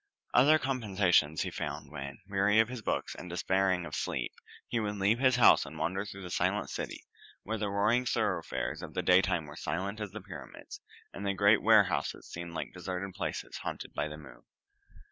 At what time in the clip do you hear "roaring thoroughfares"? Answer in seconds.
7.69-8.81